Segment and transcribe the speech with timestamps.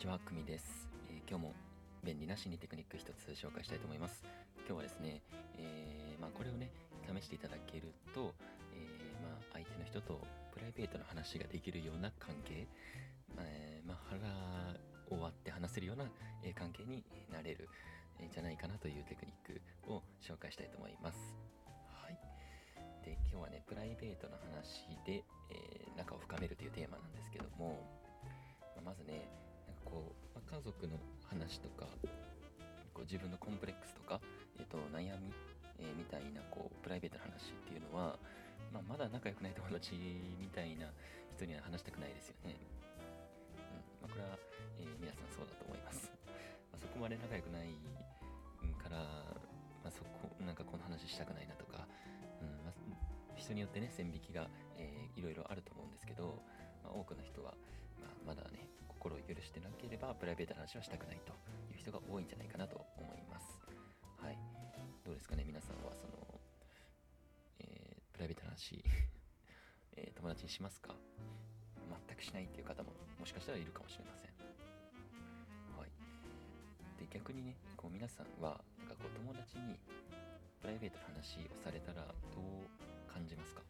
[0.00, 1.52] ちは、くみです、えー今日も
[2.02, 4.24] 便利な心理テクニック一つ紹介したいと思います。
[4.66, 5.20] 今日はですね、
[5.58, 6.70] えーまあ、これをね、
[7.04, 8.32] 試していただけると、
[8.72, 12.64] えーまあ、相手の人とプライベートな話ができるような関係、
[13.44, 16.08] えまあ、腹を割って話せるような、
[16.42, 17.68] え関係になれる、
[18.18, 19.60] えじゃないかなというテクニック
[19.92, 21.18] を紹介したいと思います。
[21.92, 22.16] はい。
[23.04, 25.20] で、今日はね、プライベートな話で、
[25.52, 27.84] えー仲を深めるというテーマなんですけども、
[28.74, 29.28] まあまずね
[29.90, 31.86] こう、まあ家族の話とか
[32.94, 34.20] こう自分のコンプレックスとか、
[34.58, 35.32] えっと悩み、
[35.78, 38.18] えーみたいなこうプライベートな話っていうのは、
[38.72, 39.94] まあ、まだ仲良くない友達
[40.38, 40.90] みたいな
[41.36, 42.56] 人には話したくないですよね。
[44.02, 44.38] うんまあ、これは、
[44.78, 46.10] えー皆さんそうだと思います。
[46.70, 47.74] まあ、そこまで仲良くない
[48.82, 48.98] から、
[49.82, 51.86] まあ、そこなんかこの話したくないなとか、
[52.40, 52.72] うんまあ、
[53.36, 56.40] 人によってね線引きが、えーいろいろあると思うんですけど、
[56.84, 57.52] まあ、多くの人は、
[58.24, 58.68] まあ、まだね
[59.00, 61.32] 心を許してなければプライベートな話はしたくないと
[61.72, 63.58] いう人が多いんじゃないかなと思います。
[64.20, 64.36] はい。
[65.04, 66.12] どうですかね皆さんはその、
[67.60, 68.84] えープライベートな話、
[69.96, 70.94] えー友達にしますか？
[72.06, 74.30] 全くしないっていう方ももしかしたらいるかもしれません。
[75.78, 75.90] はい。
[77.00, 79.78] で逆にねこう皆さんはなんかこう友達に
[80.60, 82.12] プライベートな話をされたらど
[82.42, 82.68] う
[83.10, 83.62] 感じますか？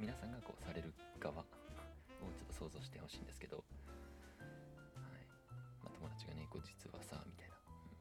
[0.00, 1.44] 皆さんがこうされる側。
[2.62, 3.62] 想像してほしいんですけど、は
[5.18, 5.26] い。
[5.82, 7.98] まあ、友達がねこう実はさみたいな、うん。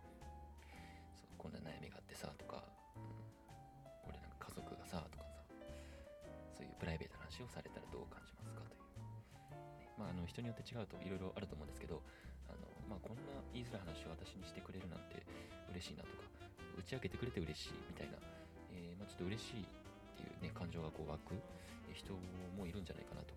[1.18, 2.62] そうこんな悩みがあってさとか、
[2.94, 3.09] うん、
[4.06, 5.42] 俺なんか家族がさとかさ。
[6.53, 9.02] そういうプライベートな話をされたらどう感じますかという。
[9.81, 9.90] ね。
[9.98, 12.06] まあ、あの人によって違うといろいろあると思うんですけど。
[12.52, 15.23] あの、まあ、こんな言いづらい話を私にしてくれるなんて
[15.72, 16.28] 嬉しいなとか。
[16.78, 18.20] 打ち明けてくれて嬉しいみたいな、
[18.75, 19.66] えーまあ、ちょっと嬉しいっ
[20.20, 21.36] ていうね感情がこう湧く
[21.96, 22.14] 人
[22.58, 23.34] もいるんじゃないかなと、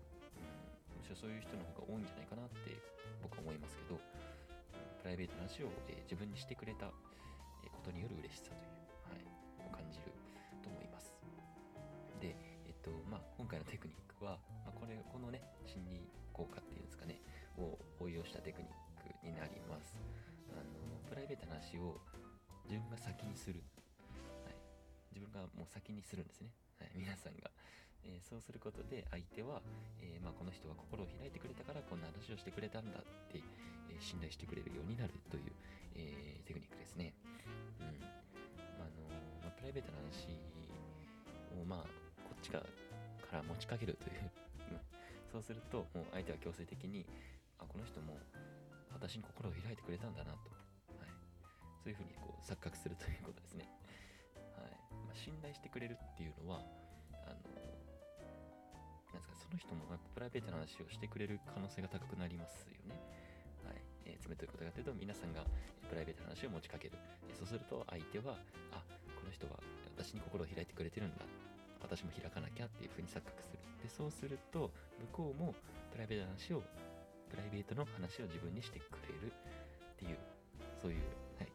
[1.05, 2.73] むしろそういう人の方が多いんじゃないかなって
[3.21, 4.01] 僕は思いますけど
[5.05, 9.29] プライベートな話を、え自分にしてくれたことによる嬉しさという、
[9.61, 10.09] はい、を感じる
[10.65, 11.13] と思います。
[12.17, 12.33] で、
[12.65, 16.01] えっとまあ、今回のテクニックは、まあ、これこのね心理
[16.33, 17.21] 効果っていうんですかね
[17.61, 20.01] を応用したテクニックになります。
[20.49, 20.73] あの
[21.05, 22.01] プライベートな話を
[22.65, 23.61] 自分が先にする、
[24.41, 24.57] はい、
[25.13, 26.49] 自分がもう先にするんですね、
[26.81, 27.53] はい、皆さんが、
[28.05, 29.61] えーそうすることで相手は、
[30.01, 33.41] えーまあ、この人は心を開いてくれたからこんな話をしてくれたんだって、
[33.89, 35.53] え信頼してくれるようになるという、
[35.93, 37.13] えテクニックですね、
[37.81, 38.01] うん。
[38.81, 39.05] あの
[39.45, 40.33] まあ、プライベートな話
[41.61, 41.89] をまあ
[42.25, 42.61] こっちが
[43.25, 44.31] から持ちかけるという
[45.35, 47.05] そうするともう相手は強制的に
[47.59, 48.17] あこの人も
[48.93, 50.47] 私に心を開いてくれたんだなと、
[50.95, 51.11] はい、
[51.83, 53.67] そういうふうにこう錯覚するということですね、
[54.55, 54.71] はい。
[55.03, 56.63] まあ、信頼してくれるっていうのは
[57.27, 57.54] あの
[59.55, 62.99] の人もやっぱプライベートな話をしてくれる可能性が高くなりますよね。
[63.63, 63.79] はい。
[64.05, 65.47] えーつまりどういうことかというと皆さんが
[65.87, 66.99] プライベートな話を持ちかける。
[67.31, 68.35] そうすると相手は
[68.75, 68.83] あ
[69.15, 69.55] この人は
[69.95, 71.23] 私に心を開いてくれてるんだ。
[71.79, 73.63] 私も開かなきゃっていうふうに錯覚する。
[73.79, 74.71] でそうすると
[75.15, 75.55] 向こうも
[75.91, 76.61] プライベートな話を
[77.31, 79.31] プライベートの話を自分にしてくれる。
[79.31, 80.17] っていう
[80.81, 80.99] そういう、
[81.39, 81.51] はい、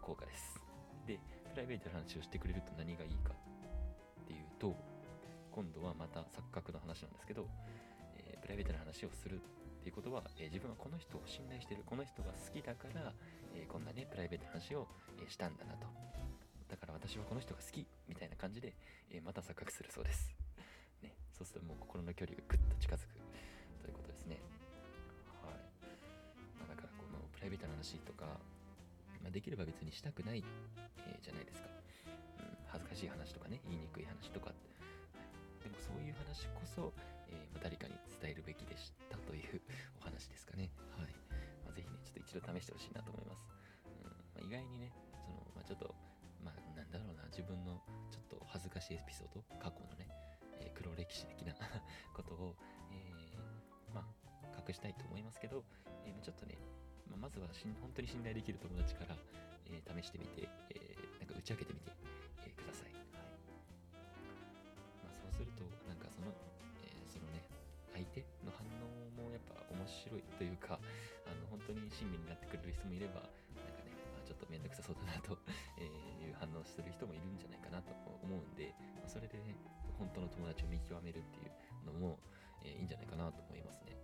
[0.00, 0.62] 効果です。
[1.06, 1.18] で
[1.50, 4.76] プライベートな話をしてくれると何がいいかっていうと
[5.58, 7.42] 今度はまた錯覚の話なんですけど、
[8.14, 11.82] えープライベートな話をするっていうことは、えー自分はこの人を信頼してる。
[11.82, 13.10] この人が好きだから、
[13.58, 14.86] えーこんなねプライベートな話を、
[15.18, 15.90] えしたんだなと。
[16.70, 18.70] だから私はこの人が好きみたいな感じで、
[19.10, 20.30] えまた錯覚するそうです、
[21.02, 23.18] ね、そうするともう心の距離がぐっと近づく
[23.82, 24.38] ということですね。
[25.42, 25.58] はい、
[26.54, 28.38] まあ、だからこのプライベートな話とか、
[29.18, 30.44] まあ、できれば別にしたくない、
[31.02, 31.66] えじゃないですか、
[32.06, 34.77] うん、恥ずかしい話とかね言いにくい話とかでもそういう話こ
[36.78, 36.92] そ、
[37.26, 39.60] えー誰かに伝えるべきでしたという
[39.98, 40.70] お話ですかね。
[40.94, 41.10] はい。
[41.66, 43.42] まあ、ぜひね、ちょっと一度試してほしいなと思います。
[43.90, 45.90] うんまあ、意外にね、その、まあ、ちょっと、
[46.38, 47.82] まあ、なんだろうな、自分の
[48.14, 50.06] ちょっと恥ずかしいエピソード、過去のね、
[50.62, 51.54] えー黒歴史的な
[52.14, 52.54] ことを、
[52.94, 55.64] えーまあ、隠したいと思いますけど、
[56.06, 56.54] えーちょっとね、
[57.10, 59.16] まあ、まずはしん本当に信頼できる友達から、
[59.66, 60.37] えー試してみて、
[71.68, 75.36] 当に親身になってくれる人もいればなんかね、まあ、ちょっと面倒くさそうだなと、
[75.76, 75.84] え
[76.24, 77.92] いう反応をする人もいるんじゃないかなと
[78.22, 79.54] 思うんで、まそれでね
[79.98, 81.52] 本当の友達を見極めるっていう
[81.84, 82.18] のも、
[82.64, 83.96] えいいんじゃないかなと思いますね。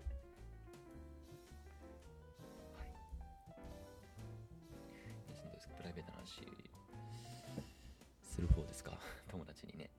[5.77, 6.47] プライベートな話
[8.23, 8.99] する方ですか？
[9.29, 9.91] 友達にね。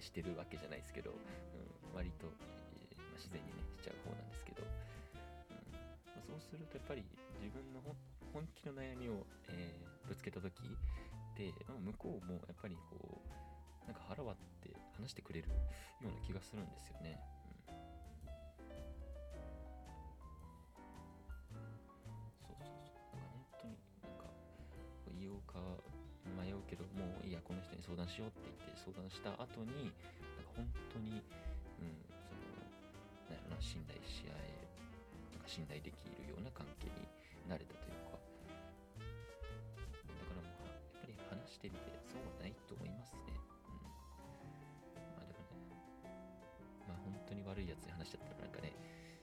[0.00, 5.80] してるわけじゃないですけど、うん、割と、えーまあ、自然にねしちゃう方なんですけど、うんま
[6.18, 7.04] あ、そうするとやっぱり
[7.40, 7.80] 自分の
[8.32, 14.70] 本気の悩みを、えーぶつけた時って、まあ、向こうもやっぱりこうなんか腹割って
[15.00, 15.54] 話してくれるよ
[16.02, 17.18] うな気がするんですよね。
[17.68, 17.72] う
[21.54, 21.64] ん、
[22.36, 22.96] そうそうそう。
[23.12, 24.24] だから本当になんか
[25.18, 25.60] 言おうか
[26.32, 29.92] 迷うけどもういいやこの人に相談しようって言って相談した後に
[30.40, 31.22] なんか本当に、
[31.80, 31.92] うん、
[32.24, 32.40] その
[33.28, 34.66] なんやろな信頼し合え
[35.36, 36.94] なんか信頼できるような関係に
[37.48, 38.16] なれたというか。
[38.16, 38.20] だ
[40.24, 43.36] からもうやっぱり話してみてそうはないと思いますね。
[43.68, 43.84] うん、
[45.12, 45.76] まあでもね
[46.88, 48.72] まあ本当に悪いやつに話しちゃったらなんかね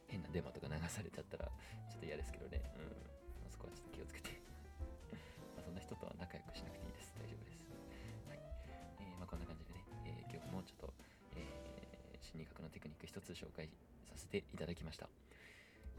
[0.06, 1.46] 変なデマとか流されちゃったら
[1.90, 2.82] ちょっと嫌ですけどね、う
[3.48, 4.30] ん、そこはちょっと気をつけて。
[5.92, 7.12] 人とは仲良くしなくていいです。
[7.20, 7.68] 大丈夫です。
[8.32, 8.40] はい。
[9.04, 10.94] えーまあ、こんな感じでね、えー今日もちょっと、
[11.36, 13.68] えー心理学のテクニック一つ紹介
[14.08, 15.10] させていただきました。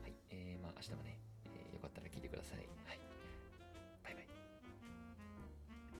[0.00, 1.18] はい、えーまあ明日もね、
[1.52, 3.11] えーよかったら聞いてください。